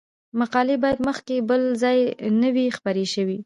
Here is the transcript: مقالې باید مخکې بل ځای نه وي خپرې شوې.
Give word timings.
مقالې 0.39 0.75
باید 0.83 0.99
مخکې 1.07 1.35
بل 1.49 1.61
ځای 1.83 1.97
نه 2.41 2.49
وي 2.55 2.65
خپرې 2.77 3.05
شوې. 3.13 3.37